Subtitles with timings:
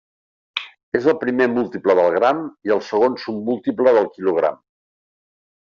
[0.99, 4.63] És el primer múltiple del gram i el segon submúltiple del quilogram.